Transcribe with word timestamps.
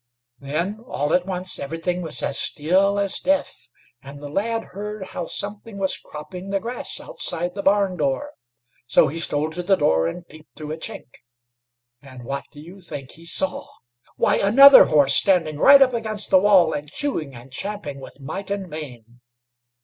Then 0.39 0.79
all 0.87 1.13
at 1.13 1.27
once 1.27 1.59
everything 1.59 2.01
was 2.01 2.23
as 2.23 2.39
still 2.39 2.97
as 2.97 3.19
death, 3.19 3.69
and 4.01 4.19
the 4.19 4.29
lad 4.29 4.63
heard 4.73 5.05
how 5.05 5.27
something 5.27 5.77
was 5.77 5.95
cropping 5.95 6.49
the 6.49 6.59
grass 6.59 6.99
outside 6.99 7.53
the 7.53 7.61
barn 7.61 7.97
door, 7.97 8.31
so 8.87 9.09
he 9.09 9.19
stole 9.19 9.51
to 9.51 9.61
the 9.61 9.75
door, 9.75 10.07
and 10.07 10.27
peeped 10.27 10.55
through 10.55 10.71
a 10.71 10.77
chink; 10.77 11.19
and 12.01 12.23
what 12.23 12.45
do 12.51 12.59
you 12.59 12.81
think 12.81 13.11
he 13.11 13.25
saw? 13.25 13.67
Why, 14.15 14.37
another 14.39 14.85
horse 14.85 15.13
standing 15.13 15.59
right 15.59 15.83
up 15.83 15.93
against 15.93 16.31
the 16.31 16.39
wall, 16.39 16.73
and 16.73 16.89
chewing 16.89 17.35
and 17.35 17.51
champing 17.51 17.99
with 17.99 18.19
might 18.19 18.49
and 18.49 18.67
main. 18.67 19.21